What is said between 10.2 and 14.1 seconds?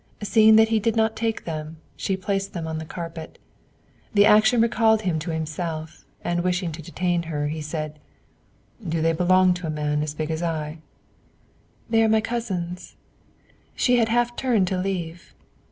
as I?" "They are my cousin's." She had